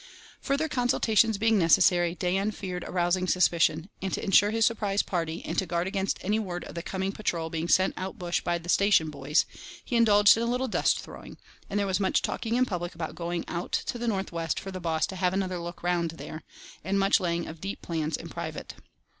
[0.41, 5.55] Further consultations being necessary, Dan feared arousing suspicion, and to ensure his surprise party, and
[5.59, 8.67] to guard against any word of the coming patrol being sent out bush by the
[8.67, 9.45] station "boys,"
[9.85, 11.37] he indulged in a little dust throwing,
[11.69, 14.71] and there was much talking in public about going "out to the north west for
[14.71, 16.41] the boss to have another look round there,"
[16.83, 18.73] and much laying of deep plans in private.